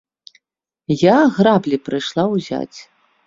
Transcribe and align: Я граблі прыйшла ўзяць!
Я 1.01 1.17
граблі 1.35 1.77
прыйшла 1.89 2.23
ўзяць! 2.35 2.79